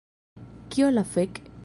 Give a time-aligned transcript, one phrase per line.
[0.75, 1.43] Kio la fek...?